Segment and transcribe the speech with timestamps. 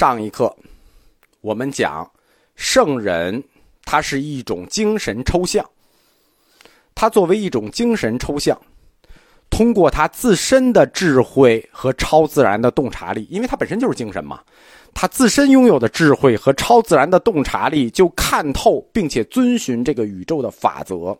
[0.00, 0.56] 上一课
[1.42, 2.10] 我们讲
[2.56, 3.44] 圣人，
[3.84, 5.62] 他是一种精神抽象。
[6.94, 8.58] 他作为一种精神抽象，
[9.50, 14.40] 通过他自身的智慧和超自然的洞察力，因为他本身就是精神嘛，
[14.94, 21.14] 他自身拥有的智慧和超自然的洞察力，就看透并且遵循这个宇宙的法则，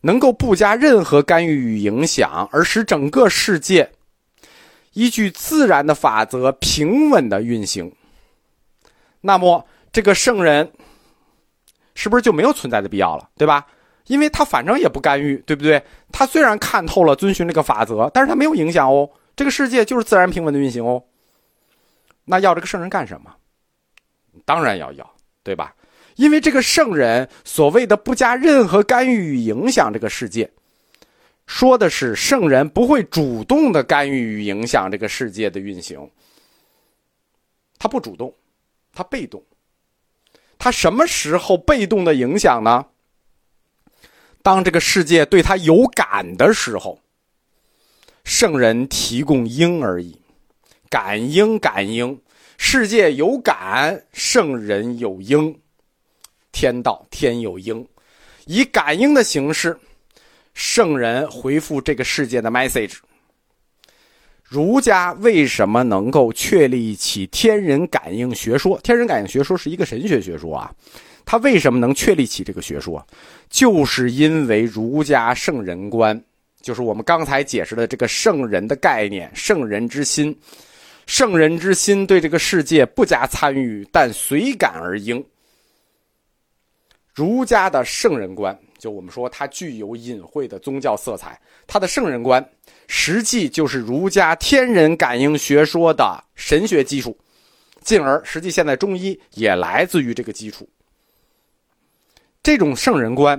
[0.00, 3.86] 能够不加任何干预与影响，而使整个世界。
[4.92, 7.92] 依据自然的法则平稳的运行，
[9.20, 10.72] 那么这个圣人
[11.94, 13.28] 是不是就没有存在的必要了？
[13.36, 13.66] 对吧？
[14.06, 15.82] 因为他反正也不干预，对不对？
[16.10, 19.10] 他虽然看透了遵循这个法则，但是他没有影响哦。
[19.36, 21.04] 这个世界就是自然平稳的运行哦。
[22.24, 23.34] 那要这个圣人干什么？
[24.44, 25.10] 当然要要，
[25.42, 25.74] 对吧？
[26.16, 30.50] 因为这个圣人所谓的不加任何干预与影响这个世界。
[31.48, 36.08] 说的是圣人不会主动的干预与影响这个世界的运行，
[37.78, 38.32] 他不主动，
[38.92, 39.42] 他被动。
[40.58, 42.84] 他什么时候被动的影响呢？
[44.42, 47.00] 当这个世界对他有感的时候，
[48.24, 50.20] 圣人提供应而已。
[50.90, 52.20] 感应，感应，
[52.58, 55.58] 世界有感，圣人有应。
[56.52, 57.86] 天道，天有应，
[58.44, 59.78] 以感应的形式。
[60.58, 62.96] 圣人回复这个世界的 message。
[64.42, 68.76] 儒家为什么能够确立起天人感应学说？
[68.82, 70.74] 天人感应学说是一个神学学说啊，
[71.24, 73.06] 他为什么能确立起这个学说？
[73.48, 76.20] 就是因为儒家圣人观，
[76.60, 80.36] 就是我们刚才解释的这个圣人的概念，圣人之心，
[81.06, 85.24] 圣人之心对这个世界不加参与，但随感而应。
[87.14, 88.58] 儒家的圣人观。
[88.78, 91.38] 就我们说，它具有隐晦的宗教色彩。
[91.66, 92.48] 它的圣人观，
[92.86, 97.18] 实际就是儒家天人感应学说的神学基础，
[97.82, 100.66] 进而实际现在中医也来自于这个基础。
[102.42, 103.38] 这种圣人观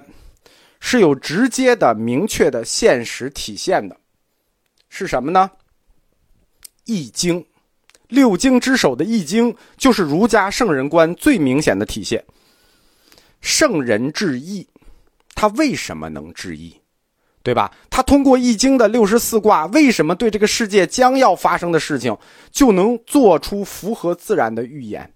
[0.80, 3.98] 是有直接的、明确的现实体现的，
[4.90, 5.50] 是什么呢？
[6.84, 7.42] 《易经》，
[8.10, 12.24] 六经之首的《易经》就是儒家圣人观最明显的体现。
[13.40, 14.68] 圣人治易。
[15.36, 16.82] 他为什么能治易，
[17.44, 17.72] 对吧？
[17.90, 22.18] 他通过易经的六十四卦，为什么对这个世界将要发生的事情
[22.52, 25.14] 就能做出符合自然的预言？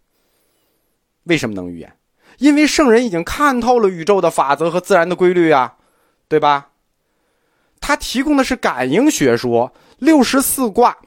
[1.24, 1.94] 为什么能预言？
[2.40, 5.76] 因为圣人已经看透了宇宙的法则和自然的规律啊，
[6.28, 6.70] 对吧？
[7.80, 10.98] 他提供的是感应学说，六十四卦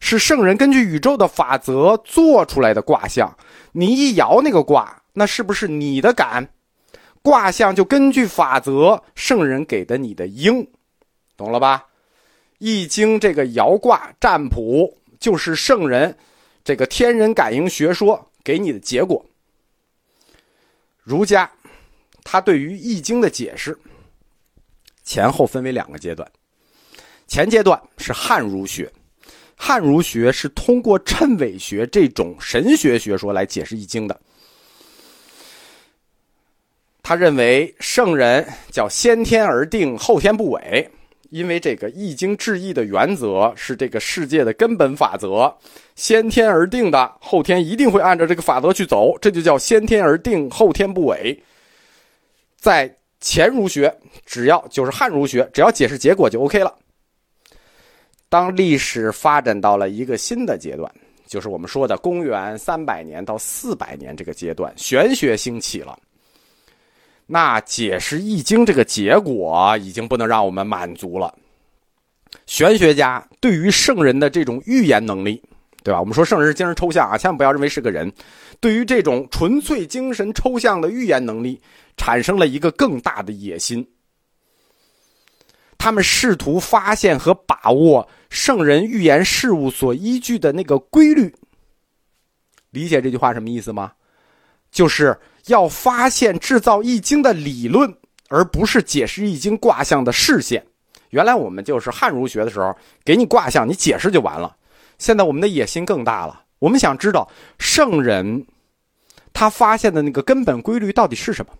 [0.00, 3.36] 是圣人根据宇宙的法则做出来的卦象。
[3.72, 6.48] 你一摇那个卦，那是不是你的感？
[7.26, 10.64] 卦象就根据法则，圣人给的你的应，
[11.36, 11.84] 懂了吧？
[12.58, 16.16] 易经这个爻卦占卜就是圣人
[16.62, 19.26] 这个天人感应学说给你的结果。
[21.02, 21.50] 儒家
[22.22, 23.76] 他对于易经的解释
[25.02, 26.30] 前后分为两个阶段，
[27.26, 28.88] 前阶段是汉儒学，
[29.56, 34.20] 汉儒学是通过谶纬学这种神学学说来解释易经的。
[37.08, 40.90] 他认为圣人叫先天而定，后天不违，
[41.30, 45.56] 因为这个易经治易的原则是这个世界的根本法则，
[45.94, 51.40] 先天而定的，后天一定会按照这个法则去走，这就叫先天而定，后天不违。
[52.56, 56.74] 在前儒学，只要就是汉儒学，只要解释结果就 OK 了。
[58.28, 60.92] 当历史发展到了一个新的阶段，
[61.28, 65.96] 就是我们说的公元三百年到四百年这个阶段，玄学兴起了。
[67.26, 71.34] 那解释《易经》这个结果已经不能让我们满足了。
[72.46, 75.42] 玄学家对于圣人的这种预言能力，
[75.82, 75.98] 对吧？
[75.98, 78.12] 我们说圣人是精神抽象啊，千万不要认为是个人。
[78.60, 81.60] 对于这种纯粹精神抽象的预言能力，
[81.96, 83.86] 产生了一个更大的野心。
[85.78, 91.34] 他们试图发现和把握圣人预言事物所依据的那个规律。
[92.70, 93.92] 理解这句话什么意思吗？
[94.76, 95.18] 就是。
[95.46, 97.88] 要发现制造易经的理论，
[98.28, 100.60] 而不是解释易经卦象的视线。
[101.10, 104.56] 原来我们就是汉儒学的时候，给你卦象，你解释就完了。
[104.98, 107.30] 现在我们的野心更大了，我们想知道
[107.60, 108.44] 圣人
[109.32, 111.52] 他发现的那个根本规律到底是什么。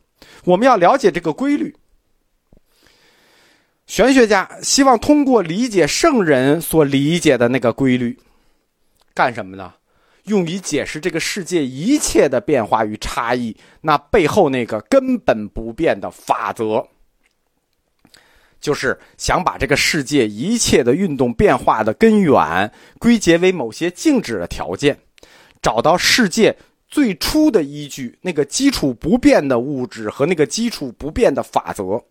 [0.42, 1.72] 我们要了解这个规律。
[3.86, 8.18] 玄学家希望通过理解圣人所理解的那个规律，
[9.14, 9.72] 干什么呢？
[10.26, 16.86] 用以解释这个世界一切的变化与差异，那背后那个根本不变的法则，
[18.60, 24.98] 就是想把这个世界一切的运动变化的根源归结为某些静止的条件，
[25.62, 26.56] 找到世界
[26.88, 32.02] 最初的依据，那个基础不变的物质和那个基础不变的法则。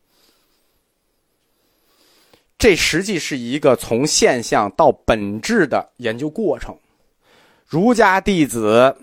[2.58, 6.74] 这实际是一个从现象到本质的研究过程。
[7.68, 8.96] 儒家弟子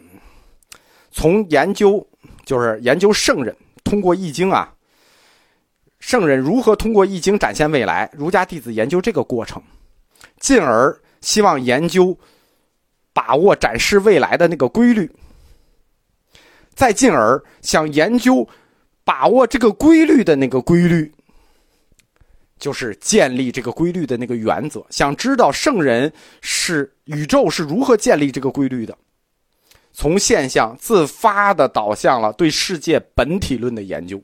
[1.10, 2.06] 从研究，
[2.44, 4.72] 就是研究圣人通过《易经》啊，
[5.98, 8.08] 圣人如何通过《易经》展现未来？
[8.12, 9.62] 儒家弟子研究这个过程，
[10.38, 12.16] 进而希望研究、
[13.12, 15.10] 把握、展示未来的那个规律，
[16.74, 18.48] 再进而想研究、
[19.04, 21.12] 把握这个规律的那个规律。
[22.62, 28.96] 就是建立这个规律的那个原则，想知道圣人是宇宙是如何建立这个规律的，
[29.92, 34.22] 从现象自发的导向了对世界本体论的研究。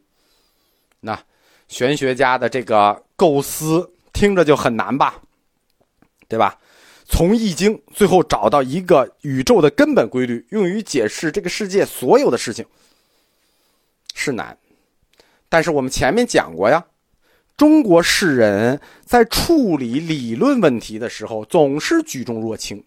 [1.01, 1.21] 那
[1.67, 5.21] 玄学家的这个构思听着就很难吧，
[6.29, 6.57] 对吧？
[7.07, 12.65] 从易经最后找到一个宇宙的根本规律，用于解释这个世界所有的事情
[14.15, 14.57] 是难，
[15.49, 16.85] 但是我们前面讲过呀。
[17.59, 22.85] 中国世人在处理理论问题的时候，总是举重若轻。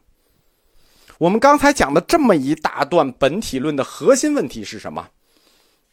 [1.18, 5.10] 我们刚才讲的这么一大段本体论的核心问题是什么？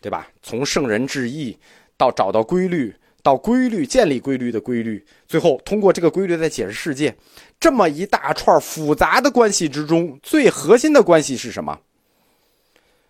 [0.00, 0.28] 对吧？
[0.44, 1.58] 从圣人至义，
[1.96, 7.16] 到找到规律，到规律建立规律的规律，最后通过这个规律再解释世界，
[7.58, 11.80] 这么一大串复杂的关系之中，最核心的关系是什么？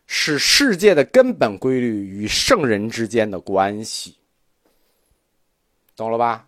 [0.06, 4.15] 是世界的根本规律与圣人之间的关系。
[5.98, 6.46] 懂了吧？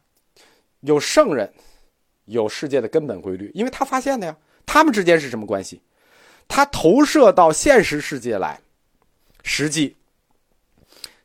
[0.83, 1.53] 有圣人，
[2.27, 4.37] 有世界的根本规律，因为他发现的呀。
[4.65, 5.83] 他们之间是什么关系？
[6.47, 8.61] 他投射到现实世界来，
[9.43, 9.97] 实际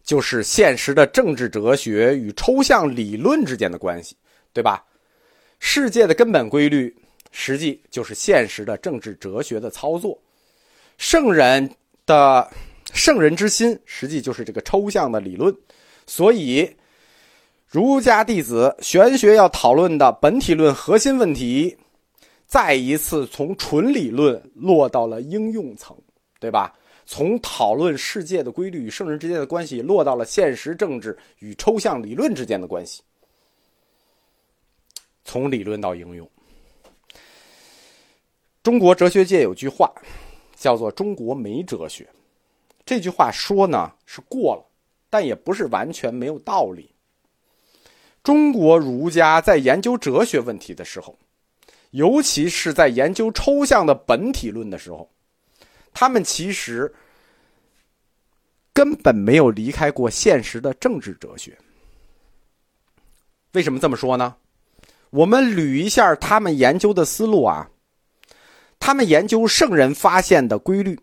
[0.04, 4.18] 就是现实的政治哲学与抽象理论之间的关系，
[4.52, 4.84] 对吧？
[5.60, 6.98] 世界的根本规律，
[7.32, 10.20] 实际就是现实的政治哲学的操作。
[10.98, 11.70] 圣人
[12.08, 12.52] 的
[12.92, 15.56] 圣人之心，实际就是这个抽象的理论，
[16.08, 16.76] 所以。
[17.76, 21.78] 儒家弟子玄学要讨论的本体论核心问题，
[22.48, 25.94] 再一次从纯理论落到了应用层，
[26.40, 26.74] 对吧？
[27.06, 33.02] 从讨论世界的规律与圣人之间的关系，落到了现实政治与抽象理论之间的关系。
[35.26, 36.26] 从理论到应用，
[38.64, 39.92] 中国哲学界有句话，
[40.56, 42.08] 叫做“中国没哲学”。
[42.86, 44.66] 这句话说呢是过了，
[45.10, 46.90] 但也不是完全没有道理。
[48.26, 51.16] 中国儒家在研究哲学问题的时候，
[51.92, 55.08] 尤其是在研究抽象的本体论的时候，
[55.94, 56.92] 他们其实
[58.74, 61.56] 根本没有离开过现实的政治哲学。
[63.52, 64.36] 为什么这么说呢？
[65.12, 67.70] 我们捋一下他们研究的思路啊，
[68.80, 71.00] 他们研究圣人发现的规律。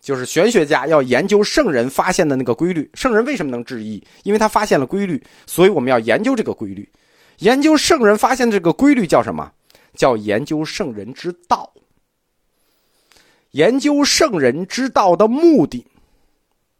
[0.00, 2.90] 就是玄学家要研究圣人发现的那个规律。
[2.94, 4.02] 圣人为什么能治异？
[4.22, 6.88] 因为他发现了规律，所以我们要研究这个规律。
[7.38, 9.52] 研究圣人发现的这个规律叫什么？
[9.94, 11.72] 叫研究圣人之道。
[13.52, 15.84] 研究圣人之道的目的，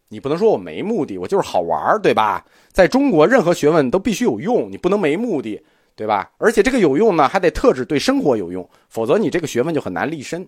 [0.08, 2.44] 你不能说我没目的，我就是好玩对吧？
[2.72, 5.60] 在中国，任何学问都必须有用，你不能没目的，
[5.96, 6.30] 对吧？
[6.38, 10.46] 而且这个有用呢，还得特指对生活有用，否则你这个学问就很难立身。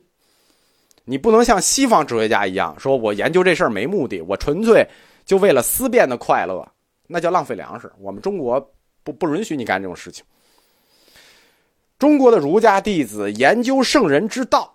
[1.05, 4.87] 你不能像西方哲学家一样，说我研究这事儿没目的，我纯粹
[5.25, 6.67] 就为了思辨的快乐，
[7.07, 7.91] 那叫浪费粮食。
[7.99, 10.25] 我们中国不不允许你干这种事情。
[11.99, 14.75] 中国的儒家弟子研究圣人之道，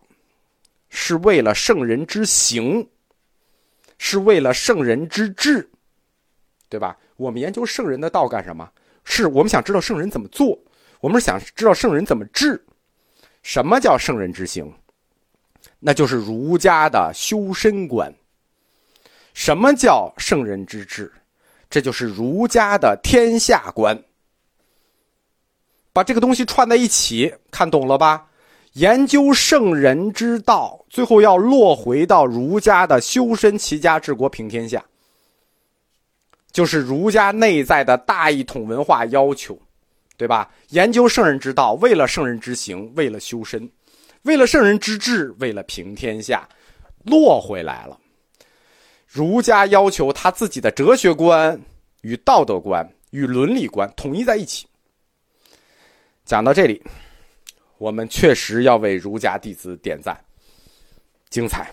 [0.89, 2.87] 是为了圣人之行，
[3.97, 5.69] 是为了圣人之治，
[6.69, 6.97] 对吧？
[7.15, 8.69] 我们研究圣人的道干什么？
[9.03, 10.57] 是我们想知道圣人怎么做，
[10.99, 12.61] 我们想知道圣人怎么治。
[13.43, 14.69] 什么叫圣人之行？
[15.79, 18.13] 那就是儒家的修身观。
[19.33, 21.11] 什么叫圣人之治？
[21.69, 24.01] 这就是儒家的天下观。
[25.93, 28.27] 把这个东西串在一起，看懂了吧？
[28.73, 34.85] 研究圣人之道，最后要落回到儒家的修身齐家治国平天下，
[36.51, 39.59] 就是儒家内在的大一统文化要求，
[40.15, 40.51] 对吧？
[40.69, 43.67] 研究圣人之道，为了圣人之行，为了修身。
[44.27, 46.47] 为了圣人之治，为了平天下，
[47.05, 47.97] 落回来了。
[49.07, 51.57] 儒家要求他自己的哲学观
[52.01, 54.67] 与道德观与伦理观统一在一起。
[56.25, 56.83] 讲到这里，
[57.77, 60.19] 我们确实要为儒家弟子点赞，
[61.29, 61.71] 精彩。